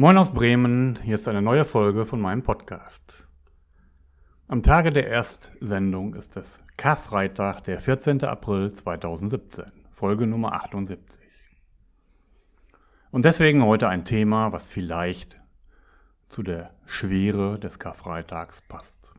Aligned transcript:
Moin 0.00 0.16
aus 0.16 0.32
Bremen, 0.32 0.98
hier 1.02 1.16
ist 1.16 1.28
eine 1.28 1.42
neue 1.42 1.66
Folge 1.66 2.06
von 2.06 2.22
meinem 2.22 2.42
Podcast. 2.42 3.22
Am 4.48 4.62
Tage 4.62 4.92
der 4.92 5.06
Erstsendung 5.06 6.14
ist 6.14 6.38
es 6.38 6.58
Karfreitag, 6.78 7.64
der 7.64 7.80
14. 7.80 8.24
April 8.24 8.72
2017, 8.72 9.64
Folge 9.90 10.26
Nummer 10.26 10.54
78. 10.54 11.04
Und 13.10 13.26
deswegen 13.26 13.62
heute 13.62 13.90
ein 13.90 14.06
Thema, 14.06 14.52
was 14.52 14.64
vielleicht 14.64 15.38
zu 16.30 16.42
der 16.42 16.70
Schwere 16.86 17.58
des 17.58 17.78
Karfreitags 17.78 18.62
passt. 18.68 19.12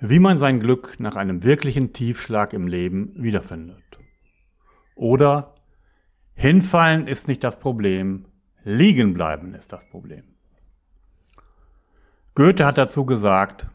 Wie 0.00 0.18
man 0.18 0.38
sein 0.38 0.58
Glück 0.58 0.98
nach 0.98 1.14
einem 1.14 1.44
wirklichen 1.44 1.92
Tiefschlag 1.92 2.52
im 2.52 2.66
Leben 2.66 3.12
wiederfindet. 3.14 4.00
Oder 4.96 5.54
hinfallen 6.34 7.06
ist 7.06 7.28
nicht 7.28 7.44
das 7.44 7.60
Problem, 7.60 8.26
Liegen 8.68 9.14
bleiben 9.14 9.54
ist 9.54 9.72
das 9.72 9.88
Problem. 9.88 10.24
Goethe 12.34 12.66
hat 12.66 12.78
dazu 12.78 13.06
gesagt, 13.06 13.68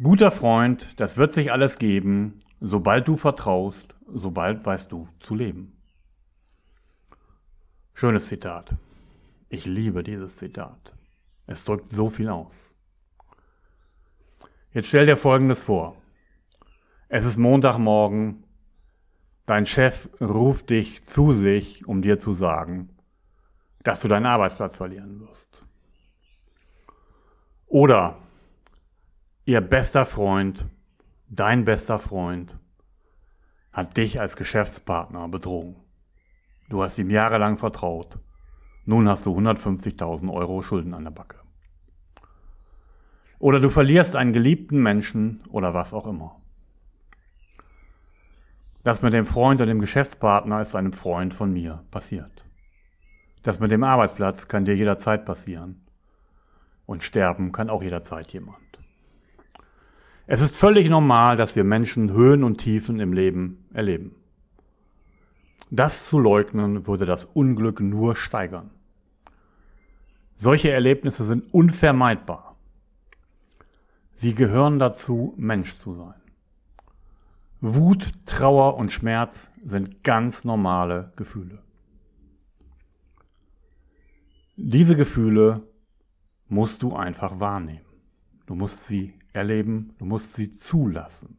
guter 0.00 0.30
Freund, 0.30 0.94
das 1.00 1.16
wird 1.16 1.32
sich 1.32 1.50
alles 1.50 1.78
geben, 1.80 2.38
sobald 2.60 3.08
du 3.08 3.16
vertraust, 3.16 3.96
sobald 4.06 4.64
weißt 4.64 4.92
du 4.92 5.08
zu 5.18 5.34
leben. 5.34 5.72
Schönes 7.92 8.28
Zitat. 8.28 8.72
Ich 9.48 9.66
liebe 9.66 10.04
dieses 10.04 10.36
Zitat. 10.36 10.92
Es 11.48 11.64
drückt 11.64 11.90
so 11.90 12.08
viel 12.08 12.28
aus. 12.28 12.54
Jetzt 14.72 14.86
stell 14.86 15.06
dir 15.06 15.16
Folgendes 15.16 15.60
vor. 15.60 15.96
Es 17.08 17.24
ist 17.24 17.36
Montagmorgen, 17.36 18.44
dein 19.44 19.66
Chef 19.66 20.08
ruft 20.20 20.70
dich 20.70 21.04
zu 21.04 21.32
sich, 21.32 21.88
um 21.88 22.00
dir 22.00 22.20
zu 22.20 22.34
sagen, 22.34 22.90
dass 23.88 24.00
du 24.00 24.08
deinen 24.08 24.26
Arbeitsplatz 24.26 24.76
verlieren 24.76 25.18
wirst. 25.18 25.64
Oder 27.68 28.18
ihr 29.46 29.62
bester 29.62 30.04
Freund, 30.04 30.66
dein 31.30 31.64
bester 31.64 31.98
Freund, 31.98 32.58
hat 33.72 33.96
dich 33.96 34.20
als 34.20 34.36
Geschäftspartner 34.36 35.26
betrogen. 35.28 35.76
Du 36.68 36.82
hast 36.82 36.98
ihm 36.98 37.08
jahrelang 37.08 37.56
vertraut. 37.56 38.18
Nun 38.84 39.08
hast 39.08 39.24
du 39.24 39.34
150.000 39.34 40.30
Euro 40.34 40.60
Schulden 40.60 40.92
an 40.92 41.04
der 41.04 41.10
Backe. 41.10 41.38
Oder 43.38 43.58
du 43.58 43.70
verlierst 43.70 44.16
einen 44.16 44.34
geliebten 44.34 44.82
Menschen 44.82 45.42
oder 45.48 45.72
was 45.72 45.94
auch 45.94 46.06
immer. 46.06 46.42
Das 48.84 49.00
mit 49.00 49.14
dem 49.14 49.24
Freund 49.24 49.62
und 49.62 49.68
dem 49.68 49.80
Geschäftspartner 49.80 50.60
ist 50.60 50.76
einem 50.76 50.92
Freund 50.92 51.32
von 51.32 51.54
mir 51.54 51.84
passiert. 51.90 52.47
Das 53.42 53.60
mit 53.60 53.70
dem 53.70 53.84
Arbeitsplatz 53.84 54.48
kann 54.48 54.64
dir 54.64 54.76
jederzeit 54.76 55.24
passieren. 55.24 55.80
Und 56.86 57.02
sterben 57.02 57.52
kann 57.52 57.70
auch 57.70 57.82
jederzeit 57.82 58.32
jemand. 58.32 58.58
Es 60.26 60.40
ist 60.40 60.54
völlig 60.54 60.88
normal, 60.88 61.36
dass 61.36 61.56
wir 61.56 61.64
Menschen 61.64 62.12
Höhen 62.12 62.44
und 62.44 62.58
Tiefen 62.58 63.00
im 63.00 63.12
Leben 63.12 63.66
erleben. 63.72 64.14
Das 65.70 66.08
zu 66.08 66.18
leugnen 66.18 66.86
würde 66.86 67.04
das 67.04 67.24
Unglück 67.24 67.80
nur 67.80 68.16
steigern. 68.16 68.70
Solche 70.36 70.70
Erlebnisse 70.70 71.24
sind 71.24 71.52
unvermeidbar. 71.52 72.56
Sie 74.14 74.34
gehören 74.34 74.78
dazu, 74.78 75.34
Mensch 75.36 75.78
zu 75.78 75.94
sein. 75.94 76.20
Wut, 77.60 78.12
Trauer 78.26 78.76
und 78.76 78.92
Schmerz 78.92 79.50
sind 79.64 80.04
ganz 80.04 80.44
normale 80.44 81.12
Gefühle. 81.16 81.58
Diese 84.60 84.96
Gefühle 84.96 85.62
musst 86.48 86.82
du 86.82 86.96
einfach 86.96 87.38
wahrnehmen. 87.38 87.86
Du 88.44 88.56
musst 88.56 88.88
sie 88.88 89.14
erleben, 89.32 89.94
du 89.98 90.04
musst 90.04 90.34
sie 90.34 90.52
zulassen. 90.52 91.38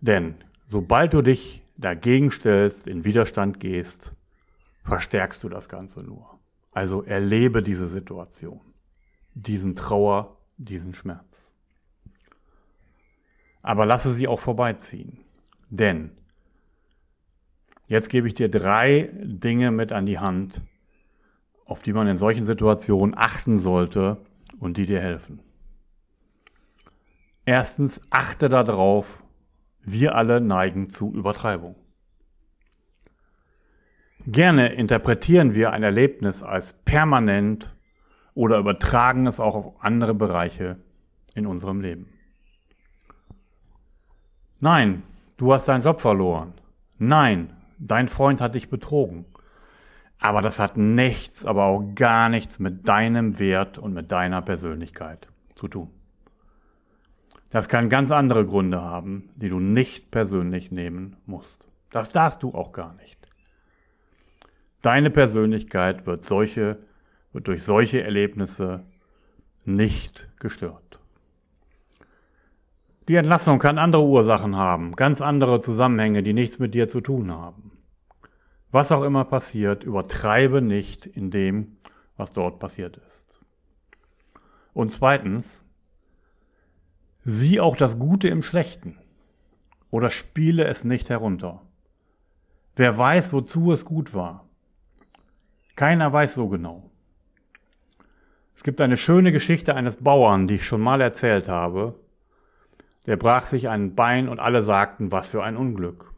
Denn 0.00 0.36
sobald 0.66 1.12
du 1.12 1.20
dich 1.20 1.62
dagegen 1.76 2.30
stellst, 2.30 2.86
in 2.86 3.04
Widerstand 3.04 3.60
gehst, 3.60 4.14
verstärkst 4.82 5.44
du 5.44 5.50
das 5.50 5.68
Ganze 5.68 6.02
nur. 6.02 6.40
Also 6.72 7.02
erlebe 7.02 7.62
diese 7.62 7.88
Situation, 7.88 8.62
diesen 9.34 9.76
Trauer, 9.76 10.38
diesen 10.56 10.94
Schmerz. 10.94 11.50
Aber 13.60 13.84
lasse 13.84 14.14
sie 14.14 14.26
auch 14.26 14.40
vorbeiziehen. 14.40 15.18
Denn 15.68 16.12
Jetzt 17.90 18.08
gebe 18.08 18.28
ich 18.28 18.34
dir 18.34 18.48
drei 18.48 19.10
Dinge 19.20 19.72
mit 19.72 19.90
an 19.90 20.06
die 20.06 20.20
Hand, 20.20 20.62
auf 21.64 21.82
die 21.82 21.92
man 21.92 22.06
in 22.06 22.18
solchen 22.18 22.46
Situationen 22.46 23.18
achten 23.18 23.58
sollte 23.58 24.18
und 24.60 24.76
die 24.76 24.86
dir 24.86 25.00
helfen. 25.00 25.40
Erstens, 27.44 28.00
achte 28.08 28.48
darauf, 28.48 29.24
wir 29.82 30.14
alle 30.14 30.40
neigen 30.40 30.90
zu 30.90 31.12
Übertreibung. 31.12 31.74
Gerne 34.24 34.72
interpretieren 34.72 35.56
wir 35.56 35.72
ein 35.72 35.82
Erlebnis 35.82 36.44
als 36.44 36.74
permanent 36.84 37.74
oder 38.34 38.58
übertragen 38.58 39.26
es 39.26 39.40
auch 39.40 39.56
auf 39.56 39.84
andere 39.84 40.14
Bereiche 40.14 40.76
in 41.34 41.44
unserem 41.44 41.80
Leben. 41.80 42.06
Nein, 44.60 45.02
du 45.38 45.52
hast 45.52 45.66
deinen 45.66 45.82
Job 45.82 46.00
verloren. 46.00 46.52
Nein, 46.96 47.56
dein 47.80 48.08
Freund 48.08 48.40
hat 48.40 48.54
dich 48.54 48.68
betrogen. 48.68 49.24
Aber 50.20 50.42
das 50.42 50.58
hat 50.58 50.76
nichts, 50.76 51.46
aber 51.46 51.64
auch 51.64 51.94
gar 51.94 52.28
nichts 52.28 52.58
mit 52.58 52.86
deinem 52.86 53.38
Wert 53.38 53.78
und 53.78 53.94
mit 53.94 54.12
deiner 54.12 54.42
Persönlichkeit 54.42 55.28
zu 55.54 55.66
tun. 55.66 55.90
Das 57.48 57.68
kann 57.68 57.88
ganz 57.88 58.10
andere 58.12 58.46
Gründe 58.46 58.80
haben, 58.80 59.30
die 59.34 59.48
du 59.48 59.58
nicht 59.58 60.10
persönlich 60.10 60.70
nehmen 60.70 61.16
musst. 61.26 61.64
Das 61.90 62.10
darfst 62.10 62.42
du 62.42 62.54
auch 62.54 62.72
gar 62.72 62.94
nicht. 62.94 63.18
Deine 64.82 65.10
Persönlichkeit 65.10 66.06
wird, 66.06 66.24
solche, 66.24 66.78
wird 67.32 67.48
durch 67.48 67.64
solche 67.64 68.02
Erlebnisse 68.02 68.84
nicht 69.64 70.28
gestört. 70.38 71.00
Die 73.08 73.16
Entlassung 73.16 73.58
kann 73.58 73.78
andere 73.78 74.04
Ursachen 74.04 74.54
haben, 74.54 74.94
ganz 74.94 75.20
andere 75.20 75.60
Zusammenhänge, 75.60 76.22
die 76.22 76.32
nichts 76.32 76.58
mit 76.58 76.74
dir 76.74 76.88
zu 76.88 77.00
tun 77.00 77.32
haben. 77.32 77.69
Was 78.72 78.92
auch 78.92 79.02
immer 79.02 79.24
passiert, 79.24 79.82
übertreibe 79.82 80.62
nicht 80.62 81.06
in 81.06 81.30
dem, 81.30 81.76
was 82.16 82.32
dort 82.32 82.60
passiert 82.60 82.98
ist. 82.98 83.40
Und 84.72 84.94
zweitens, 84.94 85.64
sieh 87.24 87.60
auch 87.60 87.76
das 87.76 87.98
Gute 87.98 88.28
im 88.28 88.42
Schlechten 88.42 88.98
oder 89.90 90.10
spiele 90.10 90.64
es 90.64 90.84
nicht 90.84 91.10
herunter. 91.10 91.62
Wer 92.76 92.96
weiß, 92.96 93.32
wozu 93.32 93.72
es 93.72 93.84
gut 93.84 94.14
war? 94.14 94.48
Keiner 95.74 96.12
weiß 96.12 96.34
so 96.34 96.48
genau. 96.48 96.90
Es 98.54 98.62
gibt 98.62 98.80
eine 98.80 98.96
schöne 98.96 99.32
Geschichte 99.32 99.74
eines 99.74 99.96
Bauern, 99.96 100.46
die 100.46 100.56
ich 100.56 100.66
schon 100.66 100.80
mal 100.80 101.00
erzählt 101.00 101.48
habe, 101.48 101.98
der 103.06 103.16
brach 103.16 103.46
sich 103.46 103.68
ein 103.68 103.94
Bein 103.94 104.28
und 104.28 104.38
alle 104.38 104.62
sagten, 104.62 105.10
was 105.10 105.30
für 105.30 105.42
ein 105.42 105.56
Unglück. 105.56 106.12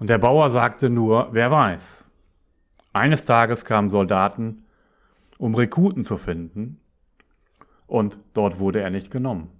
Und 0.00 0.08
der 0.08 0.18
Bauer 0.18 0.48
sagte 0.48 0.88
nur, 0.88 1.28
wer 1.32 1.50
weiß. 1.50 2.08
Eines 2.94 3.26
Tages 3.26 3.66
kamen 3.66 3.90
Soldaten, 3.90 4.64
um 5.38 5.54
Rekruten 5.54 6.04
zu 6.04 6.16
finden, 6.16 6.80
und 7.86 8.18
dort 8.34 8.58
wurde 8.58 8.80
er 8.80 8.90
nicht 8.90 9.10
genommen. 9.10 9.50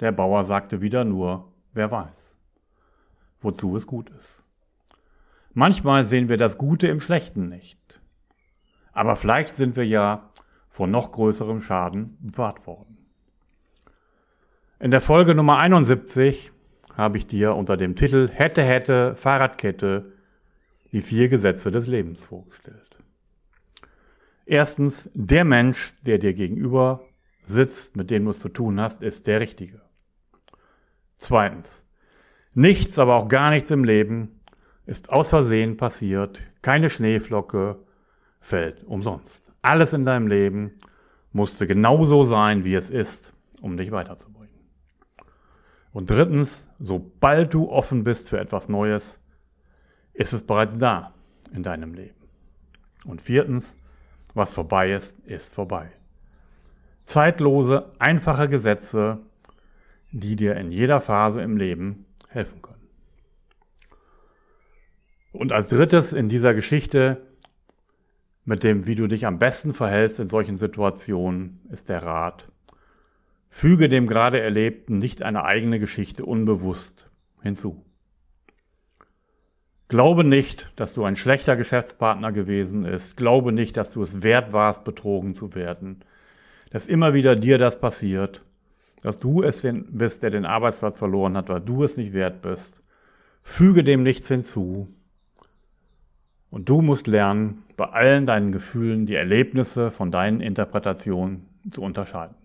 Der 0.00 0.12
Bauer 0.12 0.44
sagte 0.44 0.80
wieder 0.82 1.04
nur, 1.04 1.50
wer 1.72 1.90
weiß, 1.90 2.34
wozu 3.40 3.76
es 3.76 3.86
gut 3.86 4.10
ist. 4.10 4.42
Manchmal 5.54 6.04
sehen 6.04 6.28
wir 6.28 6.36
das 6.36 6.58
Gute 6.58 6.86
im 6.86 7.00
Schlechten 7.00 7.48
nicht. 7.48 7.78
Aber 8.92 9.16
vielleicht 9.16 9.56
sind 9.56 9.76
wir 9.76 9.86
ja 9.86 10.30
vor 10.68 10.88
noch 10.88 11.10
größerem 11.10 11.62
Schaden 11.62 12.18
bewahrt 12.20 12.66
worden. 12.66 12.98
In 14.78 14.90
der 14.90 15.00
Folge 15.00 15.34
Nummer 15.34 15.60
71 15.60 16.52
habe 16.96 17.16
ich 17.16 17.26
dir 17.26 17.54
unter 17.54 17.76
dem 17.76 17.96
Titel 17.96 18.28
Hätte, 18.32 18.62
hätte, 18.62 19.14
Fahrradkette 19.14 20.12
die 20.92 21.02
vier 21.02 21.28
Gesetze 21.28 21.70
des 21.70 21.86
Lebens 21.86 22.20
vorgestellt. 22.20 22.98
Erstens, 24.44 25.08
der 25.14 25.44
Mensch, 25.44 25.94
der 26.04 26.18
dir 26.18 26.34
gegenüber 26.34 27.04
sitzt, 27.44 27.96
mit 27.96 28.10
dem 28.10 28.24
du 28.24 28.32
es 28.32 28.40
zu 28.40 28.48
tun 28.48 28.80
hast, 28.80 29.02
ist 29.02 29.26
der 29.26 29.40
Richtige. 29.40 29.80
Zweitens, 31.18 31.84
nichts, 32.54 32.98
aber 32.98 33.14
auch 33.14 33.28
gar 33.28 33.50
nichts 33.50 33.70
im 33.70 33.84
Leben 33.84 34.40
ist 34.86 35.10
aus 35.10 35.28
Versehen 35.28 35.76
passiert, 35.76 36.40
keine 36.62 36.90
Schneeflocke 36.90 37.76
fällt 38.40 38.82
umsonst. 38.84 39.42
Alles 39.62 39.92
in 39.92 40.04
deinem 40.04 40.26
Leben 40.26 40.72
musste 41.32 41.66
genauso 41.66 42.24
sein, 42.24 42.64
wie 42.64 42.74
es 42.74 42.90
ist, 42.90 43.32
um 43.60 43.76
dich 43.76 43.92
weiterzubringen. 43.92 44.39
Und 45.92 46.10
drittens, 46.10 46.68
sobald 46.78 47.52
du 47.52 47.68
offen 47.68 48.04
bist 48.04 48.28
für 48.28 48.38
etwas 48.38 48.68
Neues, 48.68 49.18
ist 50.12 50.32
es 50.32 50.46
bereits 50.46 50.78
da 50.78 51.14
in 51.52 51.62
deinem 51.62 51.94
Leben. 51.94 52.14
Und 53.04 53.22
viertens, 53.22 53.74
was 54.34 54.52
vorbei 54.52 54.92
ist, 54.92 55.18
ist 55.26 55.54
vorbei. 55.54 55.90
Zeitlose, 57.06 57.90
einfache 57.98 58.48
Gesetze, 58.48 59.18
die 60.12 60.36
dir 60.36 60.56
in 60.56 60.70
jeder 60.70 61.00
Phase 61.00 61.42
im 61.42 61.56
Leben 61.56 62.06
helfen 62.28 62.62
können. 62.62 62.88
Und 65.32 65.52
als 65.52 65.68
drittes 65.68 66.12
in 66.12 66.28
dieser 66.28 66.54
Geschichte 66.54 67.26
mit 68.44 68.64
dem, 68.64 68.86
wie 68.86 68.94
du 68.94 69.06
dich 69.06 69.26
am 69.26 69.38
besten 69.38 69.72
verhältst 69.72 70.18
in 70.18 70.28
solchen 70.28 70.56
Situationen, 70.56 71.60
ist 71.70 71.88
der 71.88 72.02
Rat. 72.02 72.50
Füge 73.50 73.88
dem 73.88 74.06
gerade 74.06 74.40
Erlebten 74.40 74.98
nicht 74.98 75.22
eine 75.22 75.44
eigene 75.44 75.78
Geschichte 75.78 76.24
unbewusst 76.24 77.10
hinzu. 77.42 77.84
Glaube 79.88 80.22
nicht, 80.22 80.70
dass 80.76 80.94
du 80.94 81.02
ein 81.02 81.16
schlechter 81.16 81.56
Geschäftspartner 81.56 82.30
gewesen 82.30 82.84
bist. 82.84 83.16
Glaube 83.16 83.50
nicht, 83.50 83.76
dass 83.76 83.90
du 83.90 84.02
es 84.04 84.22
wert 84.22 84.52
warst, 84.52 84.84
betrogen 84.84 85.34
zu 85.34 85.54
werden. 85.56 86.04
Dass 86.70 86.86
immer 86.86 87.12
wieder 87.12 87.34
dir 87.34 87.58
das 87.58 87.80
passiert. 87.80 88.44
Dass 89.02 89.18
du 89.18 89.42
es 89.42 89.62
bist, 89.62 90.22
der 90.22 90.30
den 90.30 90.46
Arbeitsplatz 90.46 90.96
verloren 90.96 91.36
hat, 91.36 91.48
weil 91.48 91.60
du 91.60 91.82
es 91.82 91.96
nicht 91.96 92.12
wert 92.12 92.40
bist. 92.40 92.80
Füge 93.42 93.82
dem 93.82 94.04
nichts 94.04 94.28
hinzu. 94.28 94.88
Und 96.50 96.68
du 96.68 96.82
musst 96.82 97.08
lernen, 97.08 97.64
bei 97.76 97.86
allen 97.86 98.26
deinen 98.26 98.52
Gefühlen 98.52 99.06
die 99.06 99.16
Erlebnisse 99.16 99.90
von 99.90 100.12
deinen 100.12 100.40
Interpretationen 100.40 101.46
zu 101.72 101.82
unterscheiden. 101.82 102.39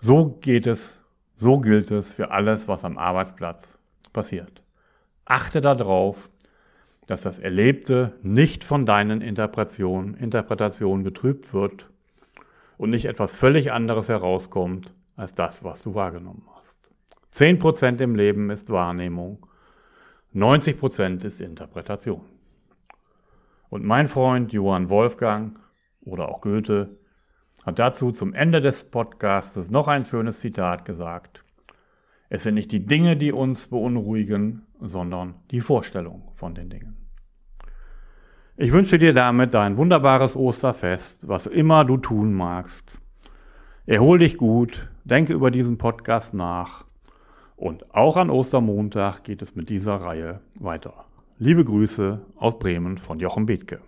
So 0.00 0.38
geht 0.40 0.66
es, 0.66 1.00
so 1.36 1.58
gilt 1.58 1.90
es 1.90 2.08
für 2.08 2.30
alles, 2.30 2.68
was 2.68 2.84
am 2.84 2.98
Arbeitsplatz 2.98 3.78
passiert. 4.12 4.62
Achte 5.24 5.60
darauf, 5.60 6.30
dass 7.06 7.22
das 7.22 7.38
Erlebte 7.38 8.14
nicht 8.22 8.64
von 8.64 8.86
deinen 8.86 9.22
Interpretationen, 9.22 10.14
Interpretationen 10.14 11.04
getrübt 11.04 11.52
wird 11.52 11.90
und 12.76 12.90
nicht 12.90 13.06
etwas 13.06 13.34
völlig 13.34 13.72
anderes 13.72 14.08
herauskommt 14.08 14.94
als 15.16 15.32
das, 15.32 15.64
was 15.64 15.82
du 15.82 15.94
wahrgenommen 15.94 16.46
hast. 16.54 16.76
Zehn 17.30 17.58
Prozent 17.58 18.00
im 18.00 18.14
Leben 18.14 18.50
ist 18.50 18.70
Wahrnehmung, 18.70 19.46
90 20.32 20.78
Prozent 20.78 21.24
ist 21.24 21.40
Interpretation. 21.40 22.24
Und 23.68 23.84
mein 23.84 24.06
Freund 24.06 24.52
Johann 24.52 24.88
Wolfgang 24.90 25.58
oder 26.02 26.28
auch 26.28 26.40
Goethe 26.40 26.98
hat 27.68 27.78
dazu 27.78 28.12
zum 28.12 28.32
Ende 28.32 28.62
des 28.62 28.84
Podcasts 28.84 29.70
noch 29.70 29.88
ein 29.88 30.06
schönes 30.06 30.40
Zitat 30.40 30.86
gesagt. 30.86 31.44
Es 32.30 32.42
sind 32.42 32.54
nicht 32.54 32.72
die 32.72 32.86
Dinge, 32.86 33.14
die 33.14 33.30
uns 33.30 33.66
beunruhigen, 33.66 34.62
sondern 34.80 35.34
die 35.50 35.60
Vorstellung 35.60 36.32
von 36.34 36.54
den 36.54 36.70
Dingen. 36.70 36.96
Ich 38.56 38.72
wünsche 38.72 38.98
dir 38.98 39.12
damit 39.12 39.54
ein 39.54 39.76
wunderbares 39.76 40.34
Osterfest, 40.34 41.28
was 41.28 41.46
immer 41.46 41.84
du 41.84 41.98
tun 41.98 42.32
magst. 42.32 42.98
Erhol 43.84 44.18
dich 44.18 44.38
gut, 44.38 44.88
denke 45.04 45.34
über 45.34 45.50
diesen 45.50 45.76
Podcast 45.76 46.32
nach 46.32 46.86
und 47.54 47.94
auch 47.94 48.16
an 48.16 48.30
Ostermontag 48.30 49.24
geht 49.24 49.42
es 49.42 49.54
mit 49.54 49.68
dieser 49.68 49.96
Reihe 49.96 50.40
weiter. 50.58 51.04
Liebe 51.38 51.66
Grüße 51.66 52.20
aus 52.36 52.58
Bremen 52.58 52.96
von 52.96 53.20
Jochen 53.20 53.44
Bethke. 53.44 53.80